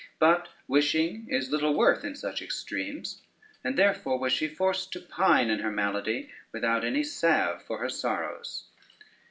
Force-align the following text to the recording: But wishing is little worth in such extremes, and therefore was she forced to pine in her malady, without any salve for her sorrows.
But 0.17 0.47
wishing 0.67 1.27
is 1.29 1.51
little 1.51 1.75
worth 1.75 2.03
in 2.03 2.15
such 2.15 2.41
extremes, 2.41 3.21
and 3.63 3.77
therefore 3.77 4.17
was 4.17 4.33
she 4.33 4.47
forced 4.47 4.91
to 4.93 4.99
pine 4.99 5.51
in 5.51 5.59
her 5.59 5.69
malady, 5.69 6.31
without 6.51 6.83
any 6.83 7.03
salve 7.03 7.61
for 7.61 7.77
her 7.77 7.89
sorrows. 7.89 8.63